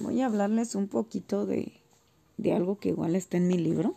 [0.00, 1.80] voy a hablarles un poquito de,
[2.36, 3.94] de algo que igual está en mi libro.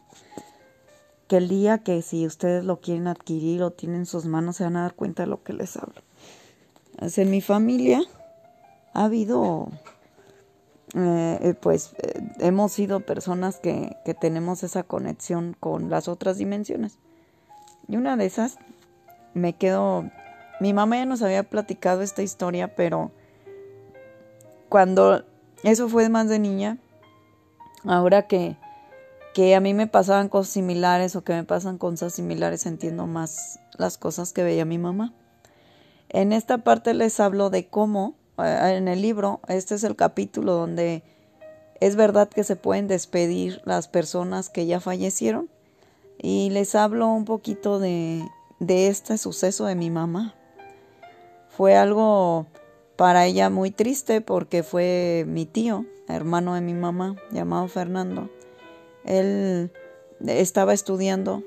[1.28, 4.66] Que el día que si ustedes lo quieren adquirir o tienen en sus manos se
[4.66, 6.02] van a dar cuenta de lo que les hablo.
[7.00, 8.02] en mi familia
[8.94, 9.70] ha habido,
[10.94, 16.38] eh, eh, pues eh, hemos sido personas que, que tenemos esa conexión con las otras
[16.38, 16.98] dimensiones.
[17.88, 18.58] Y una de esas
[19.34, 20.10] me quedo,
[20.60, 23.12] mi mamá ya nos había platicado esta historia, pero
[24.70, 25.24] cuando
[25.64, 26.78] eso fue más de niña,
[27.86, 28.58] ahora que,
[29.34, 33.60] que a mí me pasaban cosas similares o que me pasan cosas similares, entiendo más
[33.78, 35.14] las cosas que veía mi mamá.
[36.10, 40.54] En esta parte les hablo de cómo, eh, en el libro, este es el capítulo
[40.54, 41.04] donde
[41.80, 45.50] es verdad que se pueden despedir las personas que ya fallecieron
[46.22, 48.24] y les hablo un poquito de,
[48.60, 50.36] de este suceso de mi mamá.
[51.50, 52.48] Fue algo
[52.96, 58.30] para ella muy triste porque fue mi tío, hermano de mi mamá, llamado Fernando.
[59.06, 59.72] Él
[60.26, 61.44] estaba estudiando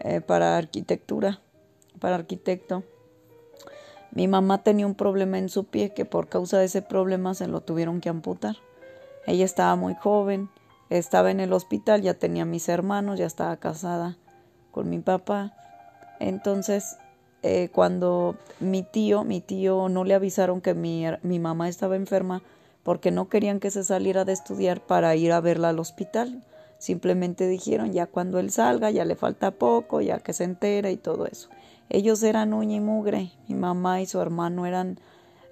[0.00, 1.40] eh, para arquitectura,
[1.98, 2.84] para arquitecto.
[4.12, 7.46] Mi mamá tenía un problema en su pie que por causa de ese problema se
[7.46, 8.56] lo tuvieron que amputar.
[9.26, 10.50] Ella estaba muy joven,
[10.90, 14.18] estaba en el hospital, ya tenía mis hermanos, ya estaba casada
[14.70, 15.54] con mi papá.
[16.20, 16.96] Entonces,
[17.42, 22.42] eh, cuando mi tío, mi tío no le avisaron que mi, mi mamá estaba enferma
[22.82, 26.42] porque no querían que se saliera de estudiar para ir a verla al hospital.
[26.78, 30.96] Simplemente dijeron, ya cuando él salga, ya le falta poco, ya que se entere y
[30.96, 31.48] todo eso.
[31.90, 34.98] Ellos eran uña y mugre, mi mamá y su hermano eran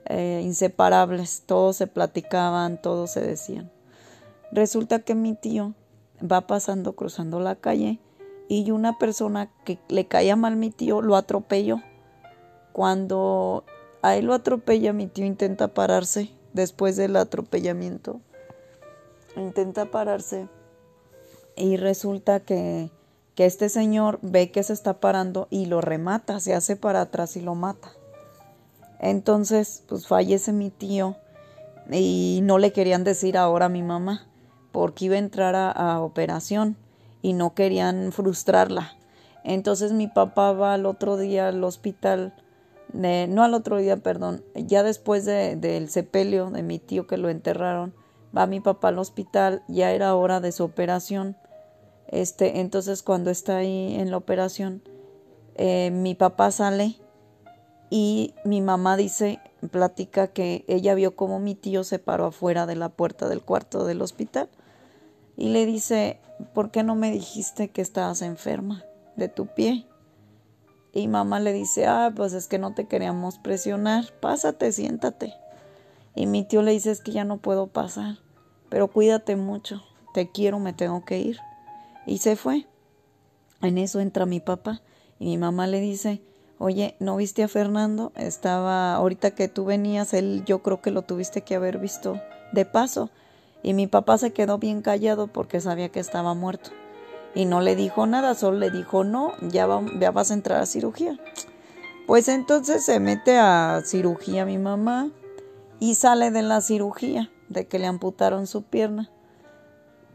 [0.06, 3.70] eh, inseparables, todos se platicaban, todos se decían.
[4.50, 5.74] Resulta que mi tío
[6.20, 8.00] va pasando, cruzando la calle,
[8.50, 11.80] y una persona que le caía mal mi tío lo atropelló.
[12.72, 13.62] Cuando
[14.02, 18.20] a él lo atropella, mi tío intenta pararse después del atropellamiento.
[19.36, 20.48] Intenta pararse
[21.54, 22.90] y resulta que,
[23.36, 27.36] que este señor ve que se está parando y lo remata, se hace para atrás
[27.36, 27.92] y lo mata.
[28.98, 31.14] Entonces, pues fallece mi tío
[31.88, 34.26] y no le querían decir ahora a mi mamá
[34.72, 36.76] porque iba a entrar a, operación
[37.22, 38.92] y no querían frustrarla.
[39.44, 42.34] Entonces mi papá va al otro día al hospital,
[42.92, 47.94] no al otro día, perdón, ya después del sepelio de mi tío que lo enterraron,
[48.36, 51.36] va mi papá al hospital, ya era hora de su operación.
[52.08, 54.82] Este, entonces cuando está ahí en la operación,
[55.54, 56.96] eh, mi papá sale
[57.88, 62.76] y mi mamá dice, platica que ella vio como mi tío se paró afuera de
[62.76, 64.48] la puerta del cuarto del hospital
[65.36, 66.18] y le dice,
[66.54, 68.84] ¿por qué no me dijiste que estabas enferma
[69.16, 69.86] de tu pie?
[70.92, 75.34] Y mamá le dice, ah, pues es que no te queríamos presionar, pásate, siéntate.
[76.14, 78.18] Y mi tío le dice, es que ya no puedo pasar,
[78.68, 79.82] pero cuídate mucho,
[80.14, 81.38] te quiero, me tengo que ir.
[82.06, 82.66] Y se fue.
[83.62, 84.80] En eso entra mi papá
[85.18, 86.22] y mi mamá le dice,
[86.58, 88.12] oye, ¿no viste a Fernando?
[88.16, 92.20] Estaba, ahorita que tú venías, él yo creo que lo tuviste que haber visto
[92.52, 93.10] de paso.
[93.62, 96.70] Y mi papá se quedó bien callado porque sabía que estaba muerto.
[97.34, 100.66] Y no le dijo nada, solo le dijo, no, ya, ya vas a entrar a
[100.66, 101.18] cirugía.
[102.06, 105.10] Pues entonces se mete a cirugía mi mamá
[105.78, 109.10] y sale de la cirugía, de que le amputaron su pierna.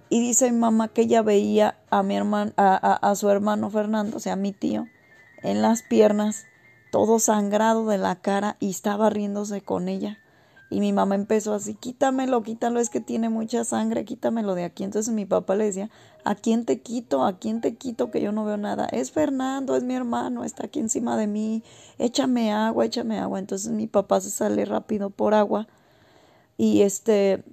[0.09, 4.17] Y dice mi mamá que ella veía a, mi hermano, a, a su hermano Fernando,
[4.17, 4.87] o sea, a mi tío,
[5.41, 6.45] en las piernas,
[6.91, 10.19] todo sangrado de la cara y estaba riéndose con ella.
[10.69, 14.83] Y mi mamá empezó así, quítamelo, quítalo, es que tiene mucha sangre, quítamelo de aquí.
[14.83, 15.91] Entonces mi papá le decía,
[16.23, 17.23] ¿a quién te quito?
[17.23, 18.87] ¿A quién te quito que yo no veo nada?
[18.87, 21.63] Es Fernando, es mi hermano, está aquí encima de mí,
[21.99, 23.37] échame agua, échame agua.
[23.37, 25.67] Entonces mi papá se sale rápido por agua
[26.57, 27.43] y este,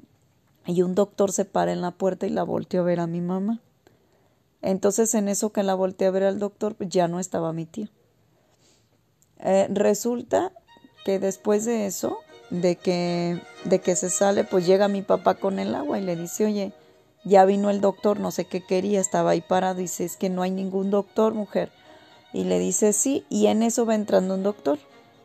[0.67, 3.21] y un doctor se para en la puerta y la volteó a ver a mi
[3.21, 3.61] mamá.
[4.63, 7.67] Entonces en eso que la volteé a ver al doctor, pues ya no estaba mi
[7.67, 7.89] tío.
[9.41, 10.53] Eh, resulta
[11.05, 12.17] que después de eso,
[12.53, 16.17] de que, de que se sale, pues llega mi papá con el agua y le
[16.17, 16.73] dice, oye,
[17.25, 20.43] ya vino el doctor, no sé qué quería, estaba ahí parado, dice, es que no
[20.43, 21.73] hay ningún doctor, mujer.
[22.35, 24.79] Y le dice, sí, y en eso va entrando un doctor.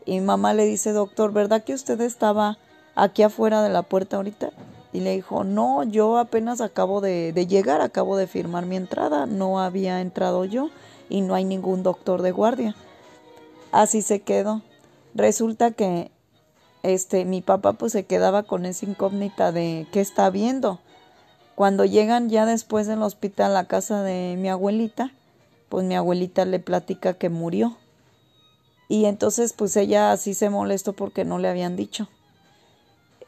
[0.06, 2.57] Y mamá le dice, doctor, ¿verdad que usted estaba
[2.95, 4.51] aquí afuera de la puerta ahorita?
[4.94, 9.25] Y le dijo, no, yo apenas acabo de, de llegar, acabo de firmar mi entrada,
[9.25, 10.69] no había entrado yo
[11.09, 12.75] y no hay ningún doctor de guardia.
[13.74, 14.62] Así se quedó.
[15.13, 16.09] Resulta que
[16.88, 20.80] este, mi papá pues se quedaba con esa incógnita de qué está viendo.
[21.56, 25.12] Cuando llegan ya después del hospital a la casa de mi abuelita,
[25.69, 27.78] pues mi abuelita le platica que murió.
[28.88, 32.07] Y entonces pues ella así se molestó porque no le habían dicho.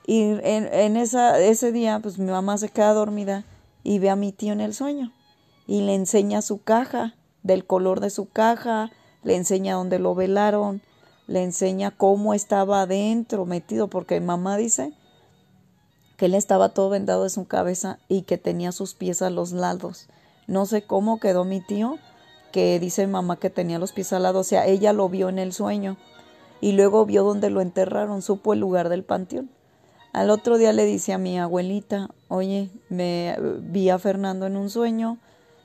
[0.08, 3.46] Y en, esa, ese día, pues mi mamá se queda dormida
[3.84, 5.12] y ve a mi tío en el sueño
[5.68, 7.14] y le enseña su caja,
[7.44, 8.90] del color de su caja,
[9.22, 10.82] le enseña dónde lo velaron,
[11.30, 14.92] le enseña cómo estaba adentro metido, porque mamá dice
[16.18, 19.52] que él estaba todo vendado de su cabeza y que tenía sus pies a los
[19.52, 20.10] lados.
[20.48, 21.98] No sé cómo quedó mi tío,
[22.52, 25.38] que dice mamá que tenía los pies al lado, o sea, ella lo vio en
[25.38, 25.98] el sueño
[26.62, 29.52] y luego vio dónde lo enterraron, supo el lugar del panteón.
[30.12, 34.72] Al otro día le dice a mi abuelita, oye, me vi a Fernando en un
[34.72, 35.20] sueño,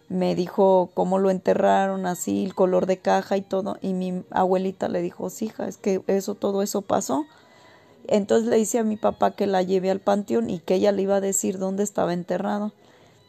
[0.08, 4.88] me dijo cómo lo enterraron, así, el color de caja y todo, y mi abuelita
[4.88, 7.24] le dijo, sí, hija, es que eso, todo eso pasó.
[8.06, 11.02] Entonces le dice a mi papá que la lleve al panteón y que ella le
[11.02, 12.72] iba a decir dónde estaba enterrado.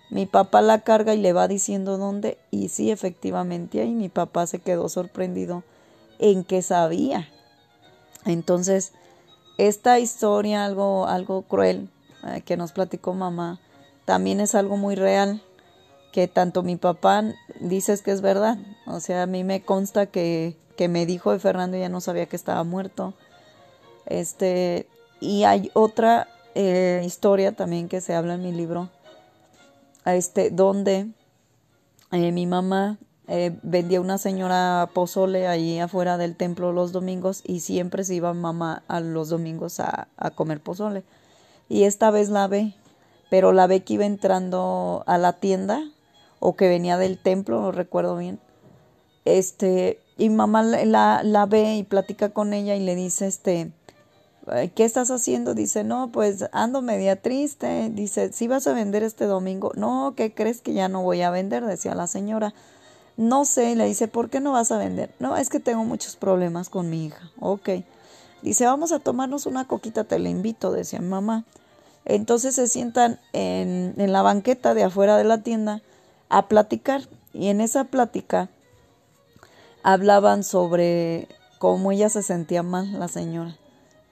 [0.09, 4.45] Mi papá la carga y le va diciendo dónde, y sí, efectivamente, ahí mi papá
[4.47, 5.63] se quedó sorprendido
[6.19, 7.29] en que sabía.
[8.25, 8.93] Entonces,
[9.57, 11.89] esta historia, algo, algo cruel
[12.25, 13.59] eh, que nos platicó mamá,
[14.03, 15.41] también es algo muy real,
[16.15, 17.25] que tanto mi papá
[17.59, 18.57] dices que es verdad.
[18.87, 22.25] O sea, a mí me consta que, que me dijo de Fernando ya no sabía
[22.25, 23.13] que estaba muerto.
[24.05, 24.87] Este,
[25.19, 28.89] y hay otra eh, historia también que se habla en mi libro,
[30.05, 31.09] este, donde
[32.13, 32.97] eh, mi mamá
[33.27, 38.33] eh, vendía una señora pozole ahí afuera del templo los domingos y siempre se iba
[38.33, 41.03] mamá a los domingos a, a comer pozole.
[41.67, 42.73] Y esta vez la ve,
[43.29, 45.91] pero la ve que iba entrando a la tienda
[46.45, 48.39] o que venía del templo, no recuerdo bien.
[49.25, 53.71] Este, y mamá la, la ve y platica con ella y le dice, este,
[54.75, 55.55] ¿qué estás haciendo?
[55.55, 57.89] Dice, no, pues ando media triste.
[57.89, 59.71] Dice, ¿sí vas a vender este domingo?
[59.75, 61.65] No, ¿qué crees que ya no voy a vender?
[61.65, 62.53] Decía la señora.
[63.17, 65.09] No sé, le dice, ¿por qué no vas a vender?
[65.17, 67.31] No, es que tengo muchos problemas con mi hija.
[67.39, 67.69] Ok.
[68.43, 71.43] Dice, vamos a tomarnos una coquita, te la invito, decía mamá.
[72.03, 75.81] Entonces se sientan en, en la banqueta de afuera de la tienda
[76.29, 77.01] a platicar.
[77.33, 78.49] Y en esa plática
[79.83, 81.27] hablaban sobre
[81.59, 83.57] cómo ella se sentía mal, la señora.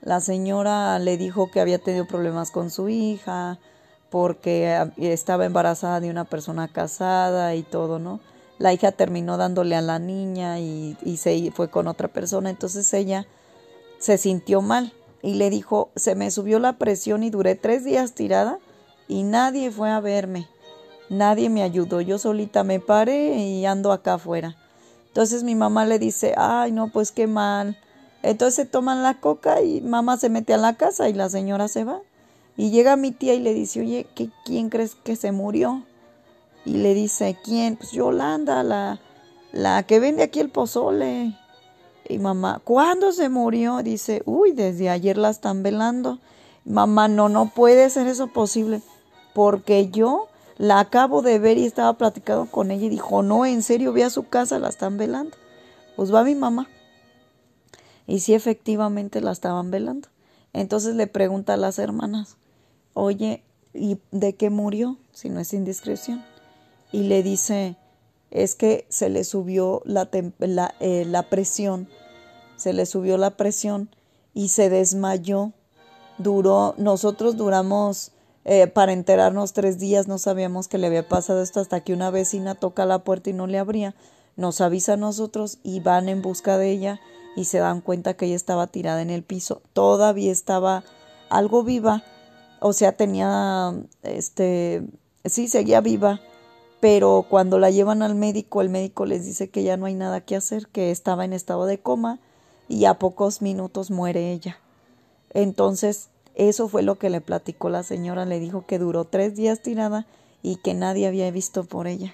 [0.02, 3.58] La señora le dijo que había tenido problemas con su hija,
[4.10, 8.20] porque estaba embarazada de una persona casada y todo, ¿no?
[8.58, 12.50] la hija terminó dándole a la niña y, se fue con otra persona.
[12.50, 13.26] Entonces ella
[13.98, 18.12] se sintió mal y le dijo, se me subió la presión y duré tres días
[18.12, 18.58] tirada
[19.08, 20.48] y nadie fue a verme.
[21.08, 22.00] Nadie me ayudó.
[22.00, 24.56] Yo solita me paré y ando acá afuera.
[25.08, 27.78] Entonces mi mamá le dice, ay no, pues qué mal.
[28.22, 31.84] Entonces toman la coca y mamá se mete a la casa y la señora se
[31.84, 32.00] va.
[32.56, 34.06] Y llega mi tía y le dice, oye,
[34.44, 35.84] ¿quién crees que se murió?
[36.64, 37.76] y le dice, ¿quién?
[37.76, 39.00] Pues Yolanda, la,
[39.52, 41.36] la que vende aquí el pozole.
[42.08, 43.82] Y mamá, ¿cuándo se murió?
[43.82, 46.18] Dice, uy, desde ayer la están velando.
[46.64, 48.80] Mamá, no, no puede ser eso posible,
[49.34, 53.62] porque yo la acabo de ver y estaba platicando con ella y dijo, no, en
[53.62, 55.36] serio, ve a su casa, la están velando.
[55.96, 56.68] Pues va mi mamá.
[58.06, 60.08] Y sí, efectivamente la estaban velando.
[60.52, 62.36] Entonces le pregunta a las hermanas,
[62.92, 63.42] oye,
[63.72, 64.98] ¿y de qué murió?
[65.12, 66.24] Si no es indiscreción
[66.94, 67.76] y le dice,
[68.30, 70.08] es que se le subió la,
[70.78, 71.88] eh, la, presión,
[72.56, 73.90] se le subió la presión
[74.32, 75.52] y se desmayó.
[76.18, 78.12] Duró, nosotros duramos
[78.44, 82.10] eh, para enterarnos tres días, no sabíamos que le había pasado esto hasta que una
[82.10, 83.94] vecina toca la puerta y no le abría.
[84.36, 87.00] Nos avisa a nosotros y van en busca de ella
[87.36, 89.62] y se dan cuenta que ella estaba tirada en el piso.
[89.72, 90.84] Todavía estaba
[91.30, 92.02] algo viva,
[92.60, 94.82] o sea, tenía, este,
[95.24, 96.20] sí, seguía viva,
[96.80, 100.20] pero cuando la llevan al médico, el médico les dice que ya no hay nada
[100.20, 102.20] que hacer, que estaba en estado de coma
[102.68, 104.58] y a pocos minutos muere ella.
[105.30, 109.60] Entonces, eso fue lo que le platicó la señora, le dijo que duró tres días
[109.60, 110.06] tirada
[110.42, 112.12] y que nadie había visto por ella.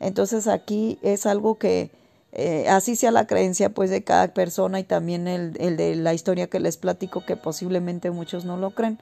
[0.00, 1.90] Entonces aquí es algo que
[2.32, 6.14] eh, así sea la creencia pues de cada persona y también el, el de la
[6.14, 8.98] historia que les platico que posiblemente muchos no lo creen.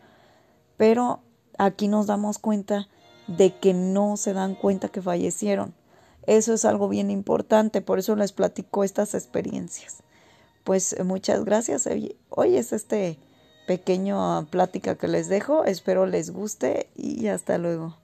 [0.76, 1.21] Pero
[1.59, 2.88] aquí nos damos cuenta
[3.29, 5.75] de que no se dan cuenta que fallecieron.
[6.26, 10.02] Eso es algo bien importante, por eso les platico estas experiencias.
[10.64, 11.88] Pues muchas gracias.
[12.29, 13.19] Hoy es este
[13.71, 15.65] pequeño plática que les dejo.
[15.65, 18.00] Espero les guste y hasta luego.